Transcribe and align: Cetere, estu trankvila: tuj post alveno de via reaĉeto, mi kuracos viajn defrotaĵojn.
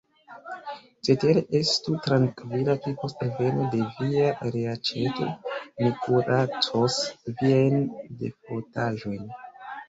Cetere, 1.07 1.41
estu 1.57 1.97
trankvila: 2.05 2.75
tuj 2.85 2.93
post 3.01 3.21
alveno 3.25 3.67
de 3.75 3.81
via 3.99 4.31
reaĉeto, 4.55 5.29
mi 5.85 5.93
kuracos 6.07 6.99
viajn 7.35 7.87
defrotaĵojn. 8.25 9.31